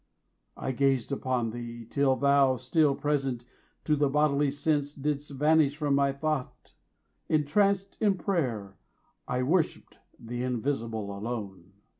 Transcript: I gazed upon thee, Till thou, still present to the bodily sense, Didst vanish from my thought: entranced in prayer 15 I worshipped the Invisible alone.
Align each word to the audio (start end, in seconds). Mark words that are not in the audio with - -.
I 0.57 0.71
gazed 0.71 1.11
upon 1.11 1.51
thee, 1.51 1.85
Till 1.85 2.15
thou, 2.15 2.55
still 2.57 2.95
present 2.95 3.45
to 3.83 3.95
the 3.95 4.09
bodily 4.09 4.49
sense, 4.49 4.95
Didst 4.95 5.29
vanish 5.29 5.77
from 5.77 5.93
my 5.93 6.11
thought: 6.11 6.73
entranced 7.29 7.97
in 8.01 8.15
prayer 8.17 8.79
15 9.27 9.35
I 9.37 9.43
worshipped 9.43 9.97
the 10.19 10.41
Invisible 10.41 11.15
alone. 11.15 11.73